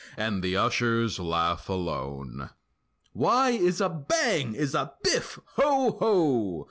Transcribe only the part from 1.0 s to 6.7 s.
laugh alone. Why is a—(Bang!)—is a—(Biff!) Ho, ho!